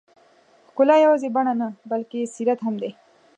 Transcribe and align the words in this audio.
ښکلا 0.69 0.95
یوازې 1.05 1.29
بڼه 1.35 1.53
نه، 1.61 1.67
بلکې 1.91 2.31
سیرت 2.35 2.59
هم 2.65 2.75
دی. 2.81 2.91